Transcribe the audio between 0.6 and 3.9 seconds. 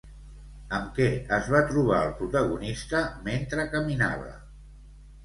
Amb què es va trobar el protagonista mentre